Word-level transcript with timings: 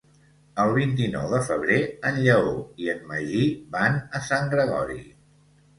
El 0.61 0.71
vint-i-nou 0.77 1.27
de 1.33 1.41
febrer 1.49 1.77
en 2.11 2.19
Lleó 2.23 2.57
i 2.87 2.91
en 2.97 3.07
Magí 3.13 3.45
van 3.79 4.05
a 4.21 4.25
Sant 4.31 4.53
Gregori. 4.57 5.01